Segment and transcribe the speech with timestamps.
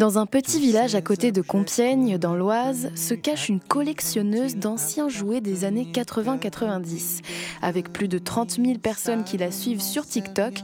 [0.00, 5.10] Dans un petit village à côté de Compiègne, dans l'Oise, se cache une collectionneuse d'anciens
[5.10, 7.20] jouets des années 80-90.
[7.60, 10.54] Avec plus de 30 000 personnes qui la suivent sur TikTok,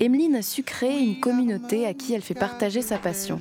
[0.00, 3.38] Emeline a su créer une communauté à qui elle fait partager sa passion.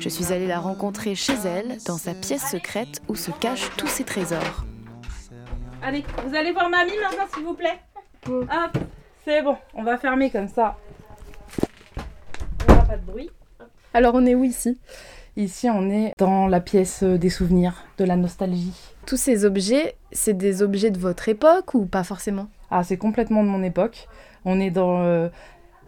[0.00, 3.88] Je suis allée la rencontrer chez elle, dans sa pièce secrète où se cachent tous
[3.88, 4.66] ses trésors.
[5.82, 7.80] Allez, vous allez voir mamie maintenant, s'il vous plaît.
[8.28, 8.78] Hop,
[9.24, 10.76] c'est bon, on va fermer comme ça.
[11.56, 13.30] Il n'y aura pas de bruit.
[13.94, 14.78] Alors on est où ici?
[15.36, 18.72] Ici, on est dans la pièce des souvenirs, de la nostalgie.
[19.06, 22.48] Tous ces objets, c'est des objets de votre époque ou pas forcément?
[22.70, 24.08] Ah, c'est complètement de mon époque.
[24.44, 25.28] On est dans euh,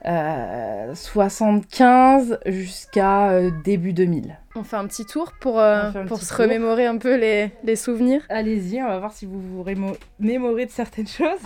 [0.06, 4.36] euh, 75 jusqu'à euh, début 2000.
[4.54, 6.38] On fait un petit tour pour, euh, pour se tour.
[6.44, 8.22] remémorer un peu les, les souvenirs.
[8.28, 11.40] Allez-y, on va voir si vous vous rémo- mémorez de certaines choses.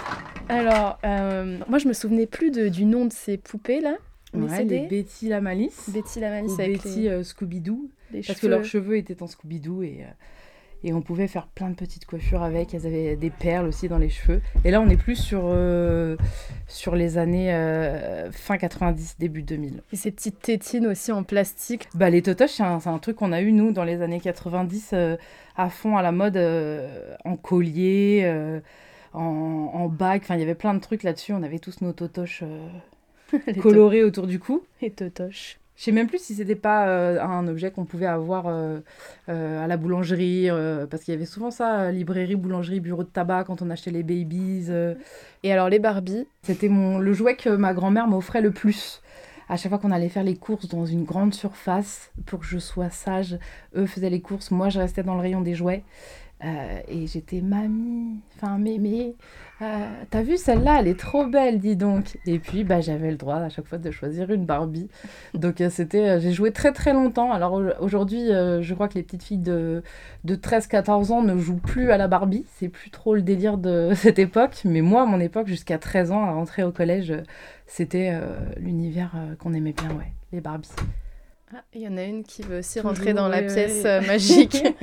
[0.49, 3.95] Alors, euh, moi je me souvenais plus de- du nom de ces poupées là.
[4.37, 5.91] Ouais, des Betty la Malice.
[5.91, 7.91] Betty la Malice ou avec Betty les, euh, Scooby-Doo.
[8.27, 10.13] Parce que leurs cheveux étaient en Scooby-Doo et, euh,
[10.85, 12.75] et on pouvait faire plein de petites coiffures avec.
[12.75, 14.41] Elles avaient des perles aussi dans les cheveux.
[14.65, 16.17] Et là, on est plus sur, euh,
[16.69, 17.51] sur les années
[18.33, 19.83] fin 90, début 2000.
[19.93, 21.89] Et ces petites tétines aussi en plastique.
[21.95, 25.17] Bah, les totoches, c'est un, truc qu'on a eu, nous, dans les années 90, euh,
[25.57, 26.39] à fond à la mode,
[27.25, 28.31] en collier,
[29.13, 30.21] en, en bague.
[30.23, 31.33] Enfin, il y avait plein de trucs là-dessus.
[31.33, 32.45] On avait tous nos totoches
[33.63, 34.63] colorées autour du cou.
[34.81, 35.59] les totoches.
[35.77, 38.79] Je sais même plus si c'était pas euh, un objet qu'on pouvait avoir euh,
[39.29, 40.49] euh, à la boulangerie,
[40.91, 44.03] parce qu'il y avait souvent ça, librairie, boulangerie, bureau de tabac, quand on achetait les
[44.03, 44.69] babies.
[45.43, 49.03] Et alors les Barbie, C'était mon, le jouet que ma grand-mère m'offrait le plus.
[49.49, 52.59] À chaque fois qu'on allait faire les courses dans une grande surface, pour que je
[52.59, 53.39] sois sage,
[53.77, 55.85] eux faisaient les courses, moi je restais dans le rayon des jouets.
[56.45, 59.15] Euh, et j'étais mamie, enfin mémé,
[59.63, 62.19] euh, t'as vu celle-là, elle est trop belle, dis donc.
[62.27, 64.89] Et puis bah, j'avais le droit à chaque fois de choisir une Barbie.
[65.33, 67.33] Donc euh, c'était, j'ai joué très très longtemps.
[67.33, 69.83] Alors au- aujourd'hui, euh, je crois que les petites filles de,
[70.25, 72.45] de 13-14 ans ne jouent plus à la Barbie.
[72.57, 74.61] C'est plus trop le délire de cette époque.
[74.67, 77.15] Mais moi, à mon époque, jusqu'à 13 ans, à rentrer au collège,
[77.67, 78.13] c'était
[78.59, 80.69] l'univers qu'on aimait bien, ouais, les Barbies.
[81.55, 84.63] Ah, il y en a une qui veut aussi rentrer dans la pièce magique.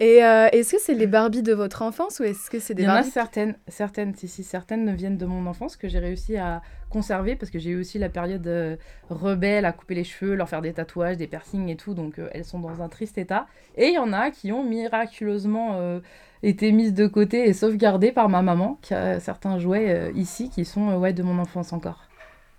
[0.00, 2.82] Et euh, est-ce que c'est les Barbies de votre enfance ou est-ce que c'est des
[2.82, 6.00] Il y en a certaines, certaines, si, si, certaines viennent de mon enfance que j'ai
[6.00, 8.76] réussi à conserver parce que j'ai eu aussi la période euh,
[9.08, 12.28] rebelle à couper les cheveux, leur faire des tatouages, des piercings et tout, donc euh,
[12.32, 13.46] elles sont dans un triste état.
[13.76, 16.00] Et il y en a qui ont miraculeusement
[16.42, 20.64] été mises de côté et sauvegardées par ma maman, qui a certains jouets ici qui
[20.64, 22.08] sont ouais, de mon enfance encore.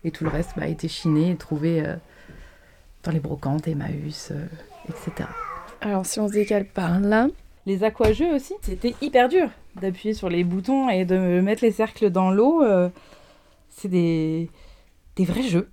[0.03, 1.83] Et tout le reste bah, a été chiné et trouvé
[3.03, 4.31] dans les brocantes, Emmaüs,
[4.89, 5.27] etc.
[5.81, 7.27] Alors si on se décale par là,
[7.65, 9.49] Les aquajeux aussi, c'était hyper dur
[9.81, 12.63] d'appuyer sur les boutons et de mettre les cercles dans l'eau.
[12.63, 12.89] euh,
[13.69, 14.49] c'est des,
[15.17, 15.69] des vrais jeux.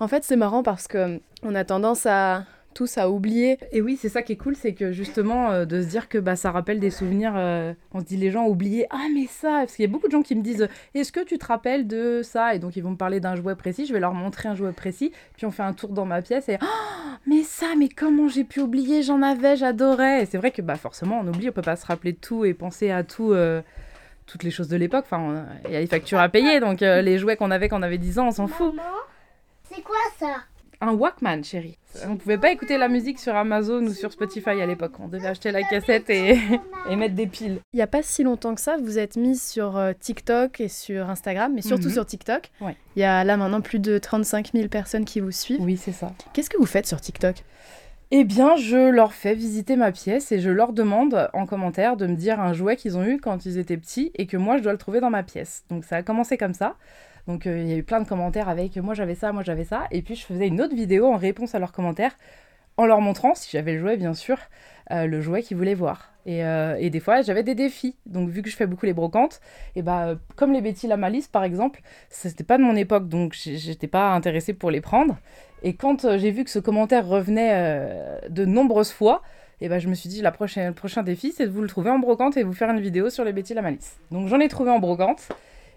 [0.00, 3.58] en fait c'est marrant parce que on a tendance à tous à oublier.
[3.72, 6.18] Et oui, c'est ça qui est cool, c'est que justement, euh, de se dire que
[6.18, 7.32] bah, ça rappelle des souvenirs.
[7.36, 9.90] euh, on se dit, les gens ont oublié, ah mais ça Parce qu'il y a
[9.90, 12.54] beaucoup de gens qui me disent, est-ce que tu te rappelles de ça?
[12.54, 14.72] Et donc ils vont me parler d'un jouet précis, je vais leur montrer un jouet
[14.72, 18.28] précis, puis on fait un tour dans ma pièce et, ah mais ça, mais comment
[18.28, 21.52] j'ai pu oublier J'en avais, j'adorais Et c'est vrai que bah, forcément, on oublie, on
[21.52, 23.32] peut pas se rappeler de tout et penser à tout.
[23.32, 23.62] euh,
[24.26, 27.02] toutes les choses de l'époque, enfin, il y a les factures à payer, donc euh,
[27.02, 28.74] les jouets qu'on avait quand on avait 10 ans, on s'en fout.
[28.74, 28.88] Maman,
[29.70, 30.36] c'est quoi ça?
[30.80, 31.76] Un Walkman, chérie.
[32.08, 34.92] On pouvait pas écouter la musique sur Amazon ou sur Spotify à l'époque.
[35.00, 36.38] On devait acheter la cassette et,
[36.90, 37.58] et mettre des piles.
[37.72, 40.68] Il n'y a pas si longtemps que ça, vous êtes mise sur euh, TikTok et
[40.68, 41.92] sur Instagram, mais surtout Mhm.
[41.92, 42.50] sur TikTok.
[42.60, 42.76] Ouais.
[42.96, 45.60] Il y a là maintenant plus de 35 000 personnes qui vous suivent.
[45.60, 46.12] Oui, c'est ça.
[46.32, 47.36] Qu'est-ce que vous faites sur TikTok?
[48.10, 52.06] Eh bien, je leur fais visiter ma pièce et je leur demande en commentaire de
[52.06, 54.62] me dire un jouet qu'ils ont eu quand ils étaient petits et que moi je
[54.62, 55.64] dois le trouver dans ma pièce.
[55.70, 56.76] Donc ça a commencé comme ça.
[57.26, 59.64] Donc euh, il y a eu plein de commentaires avec moi j'avais ça, moi j'avais
[59.64, 59.84] ça.
[59.90, 62.16] Et puis je faisais une autre vidéo en réponse à leurs commentaires
[62.76, 64.36] en leur montrant, si j'avais le jouet bien sûr,
[64.90, 66.12] euh, le jouet qu'ils voulaient voir.
[66.26, 67.96] Et, euh, et des fois j'avais des défis.
[68.06, 69.40] Donc vu que je fais beaucoup les brocantes,
[69.76, 71.80] et bah comme les Betty la Malice par exemple,
[72.10, 75.16] c'était pas de mon époque donc j'étais pas intéressée pour les prendre.
[75.62, 79.22] Et quand j'ai vu que ce commentaire revenait de nombreuses fois,
[79.60, 81.98] et ben je me suis dit le prochain défi c'est de vous le trouver en
[81.98, 83.98] brocante et vous faire une vidéo sur les Betty la Malice.
[84.10, 85.28] Donc j'en ai trouvé en brocante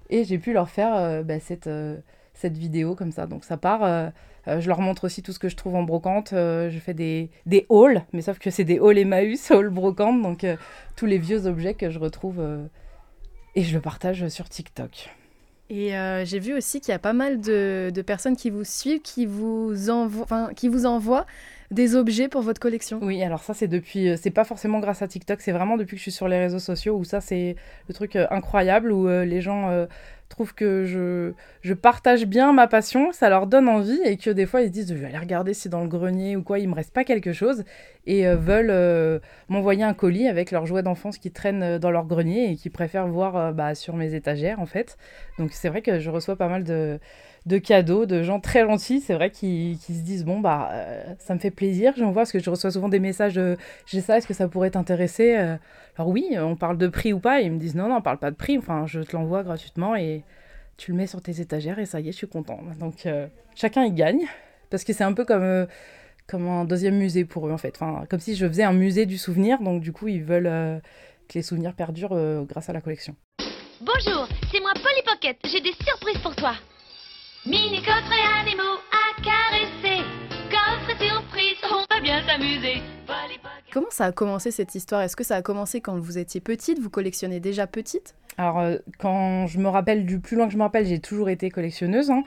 [0.09, 1.97] et j'ai pu leur faire euh, bah, cette, euh,
[2.33, 3.27] cette vidéo comme ça.
[3.27, 4.09] Donc ça part, euh,
[4.45, 6.29] je leur montre aussi tout ce que je trouve en brocante.
[6.31, 10.45] je fais des, des hauls, mais sauf que c'est des hauls Emmaüs, hauls brocante, donc
[10.95, 12.41] tous les vieux objets que je retrouve
[13.55, 15.09] et je le partage sur TikTok.
[15.69, 15.91] Et
[16.23, 19.25] j'ai vu aussi qu'il y a pas mal de, de personnes qui vous suivent, qui
[19.25, 19.73] vous,
[20.55, 21.25] qui vous envoient
[21.71, 22.99] des objets pour votre collection.
[23.01, 25.95] Oui, alors ça c'est depuis, euh, c'est pas forcément grâce à TikTok, c'est vraiment depuis
[25.95, 27.57] que je suis sur les réseaux sociaux où ça c'est
[27.89, 29.87] le truc euh, incroyable où euh, les gens
[30.29, 31.31] trouvent que je,
[31.61, 34.71] je partage bien ma passion, ça leur donne envie et que des fois ils se
[34.71, 37.03] disent je vais aller regarder si dans le grenier ou quoi il me reste pas
[37.03, 37.63] quelque chose
[38.05, 42.55] et veulent m'envoyer un colis avec leurs jouets d'enfance qui traînent dans leur grenier et
[42.55, 44.97] qui préfèrent voir bah, sur mes étagères en fait.
[45.37, 46.99] Donc c'est vrai que je reçois pas mal de,
[47.47, 50.69] de cadeaux, de gens très gentils, c'est vrai, qui, qui, se disent bon bah
[51.19, 53.39] ça me fait plaisir, j'envoie parce que je reçois souvent des messages
[53.85, 55.35] j'ai ça, est-ce que ça pourrait t'intéresser
[55.97, 58.01] Alors oui, on parle de prix ou pas, et ils me disent non non, on
[58.01, 60.23] parle pas de prix, enfin je te l'envoie gratuitement et
[60.75, 62.59] tu le mets sur tes étagères et ça y est, je suis content.
[62.79, 63.07] Donc
[63.55, 64.25] chacun y gagne
[64.69, 65.67] parce que c'est un peu comme
[66.27, 67.73] comme un deuxième musée pour eux en fait.
[67.79, 70.79] Enfin, comme si je faisais un musée du souvenir, donc du coup ils veulent euh,
[71.27, 73.15] que les souvenirs perdurent euh, grâce à la collection.
[73.79, 76.53] Bonjour, c'est moi Polly Pocket, j'ai des surprises pour toi.
[77.49, 80.03] Mini coffre et animaux à caresser,
[80.51, 82.81] coffre surprise, on va bien s'amuser.
[83.71, 85.01] Comment ça a commencé cette histoire?
[85.03, 86.79] Est-ce que ça a commencé quand vous étiez petite?
[86.79, 88.15] Vous collectionnez déjà petite?
[88.37, 91.29] Alors, euh, quand je me rappelle, du plus loin que je me rappelle, j'ai toujours
[91.29, 92.11] été collectionneuse.
[92.11, 92.23] Hein.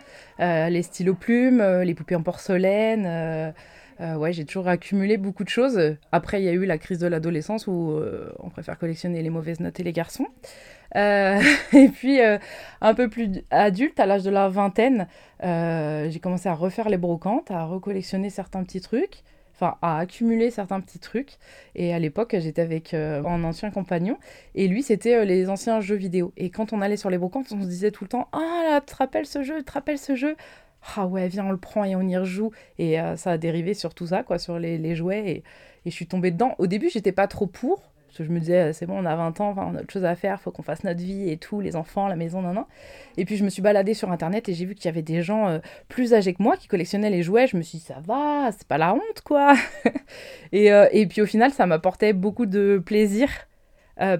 [0.70, 3.52] les stylos plumes, les poupées en porcelaine,
[4.00, 5.96] euh, ouais, j'ai toujours accumulé beaucoup de choses.
[6.10, 9.30] Après, il y a eu la crise de l'adolescence où euh, on préfère collectionner les
[9.30, 10.26] mauvaises notes et les garçons.
[10.96, 11.40] Euh,
[11.72, 12.18] et puis,
[12.80, 15.06] un peu plus adulte, à l'âge de la vingtaine,
[15.42, 19.22] j'ai commencé à refaire les brocantes, à recollectionner certains petits trucs,
[19.54, 21.36] enfin, à accumuler certains petits trucs.
[21.74, 24.16] Et à l'époque, j'étais avec un ancien compagnon,
[24.54, 26.32] et lui, c'était les anciens jeux vidéo.
[26.38, 28.80] Et quand on allait sur les brocantes, on se disait tout le temps Ah là,
[28.80, 30.36] tu te rappelles ce jeu, te rappelles ce jeu?
[30.96, 32.50] Ah ouais, viens, on le prend et on y rejoue.
[32.78, 35.30] Et euh, ça a dérivé sur tout ça, quoi, sur les, jouets.
[35.30, 35.44] Et,
[35.86, 36.54] je suis tombée dedans.
[36.58, 37.82] Au début, j'étais pas trop pour.
[38.06, 40.04] Parce que je me disais, c'est bon, on a 20 ans, on a autre chose
[40.04, 42.64] à faire, faut qu'on fasse notre vie et tout, les enfants, la maison, nan, nan.
[43.16, 45.22] Et puis je me suis baladée sur internet et j'ai vu qu'il y avait des
[45.22, 47.46] gens euh, plus âgés que moi qui collectionnaient les jouets.
[47.46, 49.54] Je me suis dit, ça va, c'est pas la honte, quoi.
[50.52, 53.28] et, euh, et puis au final, ça m'apportait beaucoup de plaisir.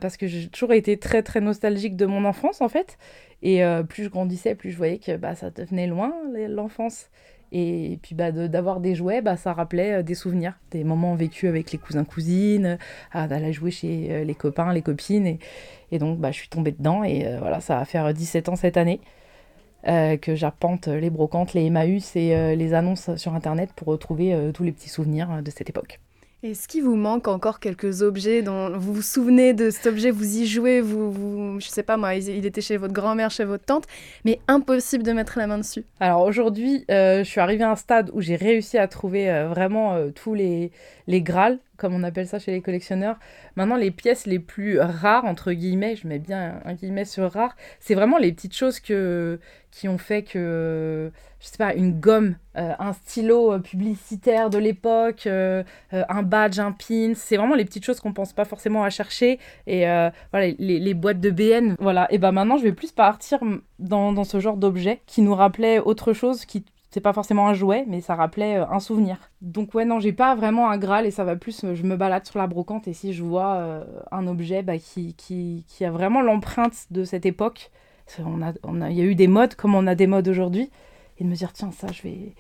[0.01, 2.99] Parce que j'ai toujours été très très nostalgique de mon enfance en fait
[3.43, 6.13] et euh, plus je grandissais, plus je voyais que bah, ça devenait loin,
[6.49, 7.11] l'enfance.
[7.53, 11.49] Et puis bah, d'avoir des jouets, bah, ça rappelait euh, des souvenirs, des moments vécus
[11.49, 12.79] avec les cousins-cousines,
[13.15, 15.27] d'aller jouer chez euh, les copains, les copines.
[15.27, 15.39] Et,
[15.91, 18.77] et donc bah, je suis tombée dedans et voilà, ça va faire 17 ans cette
[18.77, 19.01] année.
[19.85, 24.73] que j'arpente les brocantes, les Emmaüs et les annonces sur Internet pour retrouver tous les
[24.73, 25.99] petits souvenirs de cette époque.
[26.43, 30.39] Est-ce qu'il vous manque encore quelques objets dont vous vous souvenez de cet objet, vous
[30.39, 33.85] y jouez, vous, je sais pas moi, il était chez votre grand-mère, chez votre tante,
[34.25, 35.85] mais impossible de mettre la main dessus.
[36.01, 39.49] Alors aujourd'hui, euh, je suis arrivée à un stade où j'ai réussi à trouver euh,
[39.49, 40.73] vraiment euh, tous les,
[41.09, 43.19] les Graals, comme on appelle ça chez les collectionneurs.
[43.57, 47.57] Maintenant, les pièces les plus rares, entre guillemets, je mets bien un guillemet sur rare,
[47.81, 49.41] c'est vraiment les petites choses que,
[49.71, 51.11] qui ont fait que,
[51.41, 55.63] je sais pas, une gomme, euh, un stylo euh, publicitaire de l'époque, euh,
[55.93, 59.39] un badge, un pin, c'est vraiment les petites choses qu'on pense pas forcément à chercher.
[59.67, 59.85] Et
[60.33, 62.07] voilà, les, boîtes de BN, voilà.
[62.13, 63.39] Et ben maintenant, je vais plus partir
[63.79, 67.55] dans, dans ce genre d'objet qui nous rappelait autre chose, qui c'est pas forcément un
[67.55, 69.31] jouet, mais ça rappelait euh, un souvenir.
[69.43, 71.97] Donc ouais, non, j'ai pas vraiment un Graal et ça va plus, euh, je me
[71.97, 75.85] balade sur la brocante et si je vois euh, un objet bah, qui, qui, qui,
[75.85, 77.71] a vraiment l'empreinte de cette époque,
[78.19, 80.27] on a, on a, il y a eu des modes comme on a des modes
[80.27, 80.69] aujourd'hui,
[81.19, 82.35] et de me dire, tiens, ça, je vais...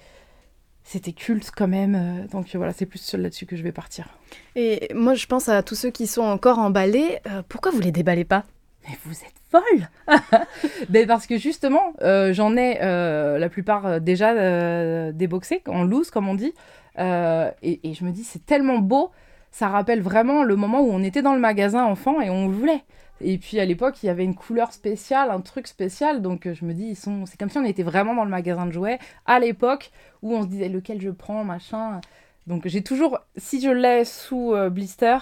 [0.82, 4.08] C'était culte quand même, donc voilà, c'est plus là-dessus que je vais partir.
[4.56, 7.18] Et moi, je pense à tous ceux qui sont encore emballés.
[7.48, 8.44] pourquoi vous les déballez pas?
[8.88, 9.88] Mais vous êtes folle
[10.90, 16.10] Mais parce que justement, euh, j'en ai euh, la plupart euh, déjà déboxés, en loose
[16.10, 16.54] comme on dit.
[16.98, 19.10] Et, et, je me dis, c'est tellement beau,
[19.50, 22.84] ça rappelle vraiment le moment où on était dans le magasin enfant et on voulait.
[23.22, 26.20] Et puis à l'époque, il y avait une couleur spéciale, un truc spécial.
[26.20, 27.24] Donc je me dis, sont...
[27.26, 29.90] c'est comme si on était vraiment dans le magasin de jouets à l'époque
[30.22, 32.00] où on se disait lequel je prends, machin.
[32.46, 35.18] Donc j'ai toujours, si je l'ai sous blister,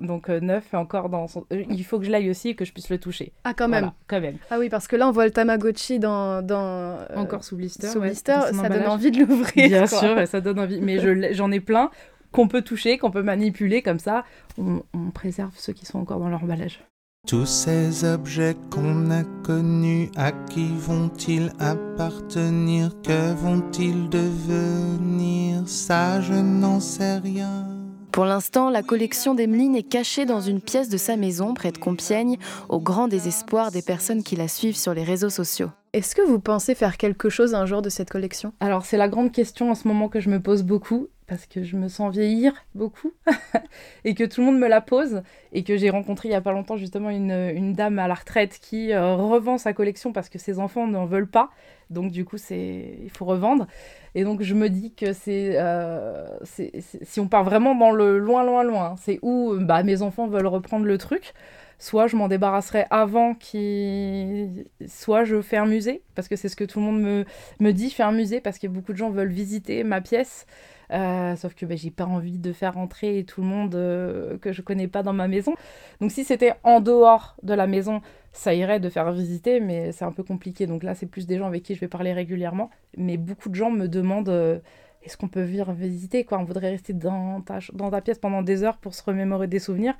[0.00, 1.44] donc euh, neuf et encore dans son...
[1.52, 3.32] Euh, il faut que je l'aille aussi et que je puisse le toucher.
[3.44, 3.92] Ah quand même.
[4.06, 4.36] quand même.
[4.50, 7.88] Ah oui parce que là on voit le Tamagotchi dans, dans euh, encore sous blister.
[7.88, 9.68] Sous blister, ça donne envie de l'ouvrir.
[9.68, 10.80] Bien sûr, ça donne envie.
[10.80, 11.90] Mais j'en ai plein
[12.32, 14.24] qu'on peut toucher, qu'on peut manipuler comme ça.
[14.58, 16.80] On, on, préserve ceux qui sont encore dans leur emballage.
[17.26, 22.90] Tous ces objets qu'on a connus, à qui vont-ils appartenir?
[23.02, 25.66] Que vont-ils devenir?
[25.66, 27.83] Ça, je n'en sais rien.
[28.14, 31.78] Pour l'instant, la collection d'Emeline est cachée dans une pièce de sa maison près de
[31.78, 35.70] Compiègne, au grand désespoir des personnes qui la suivent sur les réseaux sociaux.
[35.94, 38.52] Est-ce que vous pensez faire quelque chose un jour de cette collection?
[38.60, 41.64] Alors c'est la grande question en ce moment que je me pose beaucoup parce que
[41.64, 43.10] je me sens vieillir beaucoup
[44.04, 45.22] et que tout le monde me la pose
[45.52, 48.60] et que j'ai rencontré il y a pas longtemps justement une, dame à la retraite
[48.62, 51.50] qui euh, revend sa collection parce que ses enfants n'en veulent pas.
[51.90, 53.66] Donc du coup il faut revendre.
[54.14, 58.44] Et donc je me dis que c'est euh, si on part vraiment dans le loin
[58.44, 61.34] loin loin c'est où bah, mes enfants veulent reprendre le truc
[61.80, 66.54] soit je m'en débarrasserai avant qu'il soit je fais un musée parce que c'est ce
[66.54, 67.24] que tout le monde me,
[67.58, 70.46] me dit faire un musée parce que beaucoup de gens veulent visiter ma pièce
[70.94, 74.52] euh, sauf que ben, j'ai pas envie de faire entrer tout le monde euh, que
[74.52, 75.54] je connais pas dans ma maison.
[76.00, 78.00] Donc si c'était en dehors de la maison,
[78.32, 80.66] ça irait de faire visiter, mais c'est un peu compliqué.
[80.66, 82.70] Donc là, c'est plus des gens avec qui je vais parler régulièrement.
[82.96, 84.58] Mais beaucoup de gens me demandent euh,
[85.02, 86.38] est-ce qu'on peut venir visiter quoi?
[86.38, 89.58] On voudrait rester dans ta, dans ta pièce pendant des heures pour se remémorer des
[89.58, 89.94] souvenirs.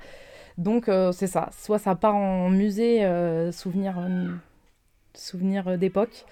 [0.57, 1.49] Donc c'est ça.
[1.51, 3.07] Soit ça part en musée,
[3.51, 3.99] souvenir,
[5.13, 6.25] souvenir d'époque,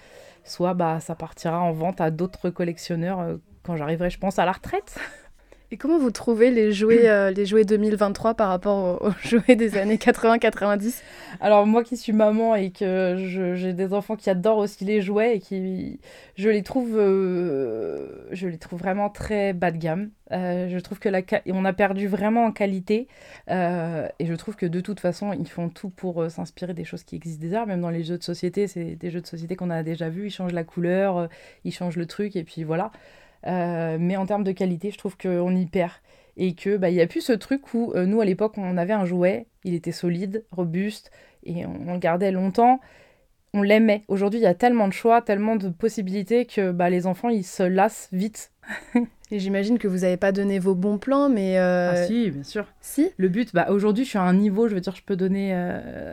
[0.44, 4.52] soit bah, ça partira en vente à d'autres collectionneurs quand j'arriverai, je pense, à la
[4.52, 4.96] retraite.
[5.70, 9.76] Et comment vous trouvez les jouets, euh, les jouets 2023 par rapport aux, jouets des
[9.76, 11.00] années 80-90
[11.40, 13.16] Alors moi qui suis maman et que
[13.56, 15.98] j'ai des enfants qui adorent aussi les jouets et qui
[16.36, 20.10] je les trouve euh, je les trouve vraiment très bas de gamme.
[20.30, 23.08] Euh, je trouve que la on a perdu vraiment en qualité
[23.48, 27.16] et je trouve que de toute façon ils font tout pour s'inspirer des choses qui
[27.16, 27.66] existent déjà.
[27.66, 30.26] Même dans les jeux de société, c'est des jeux de société qu'on a déjà vus.
[30.26, 31.28] Ils changent la couleur,
[31.64, 32.92] ils changent le truc et puis voilà.
[33.46, 35.92] Euh, mais en termes de qualité, je trouve qu'on y perd.
[36.36, 38.92] Et qu'il bah, n'y a plus ce truc où euh, nous, à l'époque, on avait
[38.92, 41.12] un jouet, il était solide, robuste,
[41.44, 42.80] et on, le gardait longtemps.
[43.52, 44.02] On l'aimait.
[44.08, 47.44] Aujourd'hui, il y a tellement de choix, tellement de possibilités que bah, les enfants, ils
[47.44, 48.50] se lassent vite.
[49.30, 51.58] Et j'imagine que vous n'avez pas donné vos bons plans, mais...
[51.58, 52.66] Euh, ah si, bien sûr.
[52.80, 53.10] Si?
[53.16, 55.50] Le but, bah, aujourd'hui, je suis à un niveau, je veux dire, je peux donner...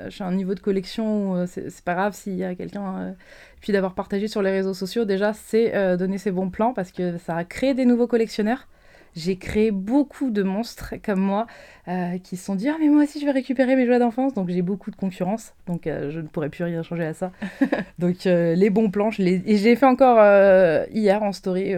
[0.06, 3.16] je suis à un niveau de collection où c'est pas grave s'il y a quelqu'un
[3.62, 6.92] puis d'avoir partagé sur les réseaux sociaux, déjà, c'est euh, donner ses bons plans parce
[6.92, 8.68] que ça a créé des nouveaux collectionneurs.
[9.14, 11.46] J'ai créé beaucoup de monstres comme moi
[11.90, 14.34] euh, qui se sont dit Ah, mais moi aussi je vais récupérer mes jouets d'enfance.
[14.34, 15.54] Donc j'ai beaucoup de concurrence.
[15.68, 17.32] Donc euh, je ne pourrais plus rien changer à ça.
[18.00, 19.44] donc les bons plans, je les...
[19.46, 20.18] et j'ai fait encore
[20.92, 21.74] hier en story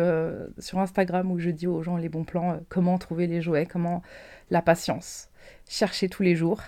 [0.60, 4.04] sur Instagram où je dis aux gens les bons plans, comment trouver les jouets, comment
[4.52, 5.30] la patience,
[5.68, 6.62] chercher tous les jours.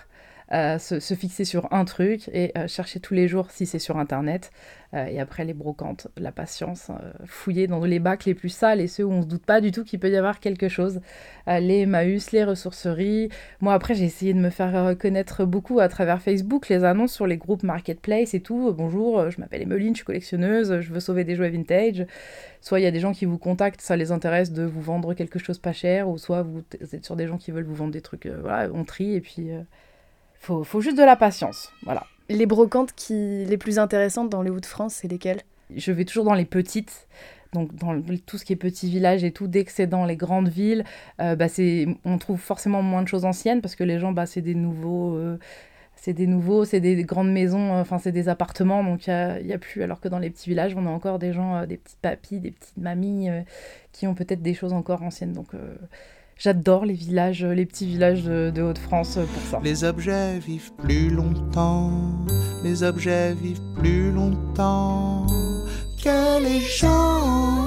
[0.52, 3.98] Euh, se, fixer sur un truc et euh, chercher tous les jours si c'est sur
[3.98, 4.52] Internet.
[4.94, 6.92] Euh, et après, les brocantes, la patience,
[7.24, 9.72] fouiller dans les bacs les plus sales et ceux où on se doute pas du
[9.72, 11.00] tout qu'il peut y avoir quelque chose.
[11.48, 13.28] les Emmaüs, les ressourceries.
[13.60, 17.26] Moi, après, j'ai essayé de me faire connaître beaucoup à travers Facebook, les annonces sur
[17.26, 18.72] les groupes Marketplace et tout.
[18.72, 22.06] Bonjour, je m'appelle Emeline, je suis collectionneuse, je veux sauver des jouets vintage.
[22.60, 25.14] Soit il y a des gens qui vous contactent, ça les intéresse de vous vendre
[25.14, 26.62] quelque chose pas cher, ou soit vous
[26.92, 29.50] êtes sur des gens qui veulent vous vendre des trucs, voilà, on trie et puis
[30.40, 31.72] faut, faut juste de la patience.
[31.84, 32.04] Voilà.
[32.28, 35.42] Les brocantes qui les plus intéressantes dans les Hauts-de-France, c'est lesquelles?
[35.74, 37.06] Je vais toujours dans les petites.
[37.52, 40.16] Donc dans tout ce qui est petits villages et tout, dès que c'est dans les
[40.16, 40.84] grandes villes,
[41.20, 41.46] euh, bah
[42.04, 45.14] on trouve forcément moins de choses anciennes parce que les gens, bah, c'est des nouveaux...
[45.16, 45.38] Euh,
[45.98, 49.10] c'est des nouveaux, c'est des, grandes maisons, euh, enfin c'est des appartements, donc il
[49.44, 49.82] n'y a, a, plus.
[49.82, 52.50] Alors que dans les petits villages, on a encore des gens, des petits papis, des
[52.50, 53.28] petites mamies
[53.92, 55.32] qui ont peut-être des choses encore anciennes.
[55.32, 55.48] Donc
[56.38, 59.58] J'adore les villages, les petits villages de, Haute-France pour ça.
[59.64, 61.90] Les objets vivent plus longtemps,
[62.62, 65.24] les objets vivent plus longtemps
[66.04, 67.64] que les gens.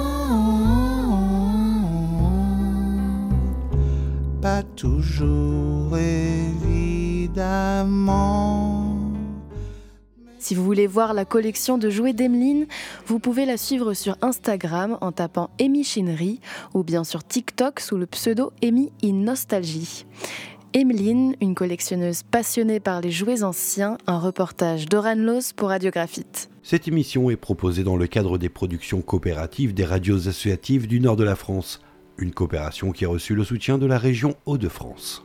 [4.40, 7.40] Pas toujours évidemment.
[10.50, 12.66] Si vous voulez voir la collection de jouets d'Emeline,
[13.06, 16.40] vous pouvez la suivre sur Instagram en tapant Amy Chinery
[16.74, 20.06] ou bien sur TikTok sous le pseudo Amy in Nostalgie.
[20.74, 26.50] Emeline, une collectionneuse passionnée par les jouets anciens, un reportage d'Oran Loz pour Radiographite.
[26.64, 31.14] Cette émission est proposée dans le cadre des productions coopératives des radios associatives du nord
[31.14, 31.80] de la France,
[32.18, 35.22] une coopération qui a reçu le soutien de la région Hauts-de-France.